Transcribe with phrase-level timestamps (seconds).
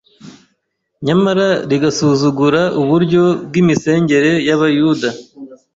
[1.05, 5.09] nyamara rigasuzugura uburyo bw’imisengere y’Abayuda,